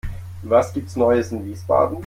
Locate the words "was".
0.41-0.73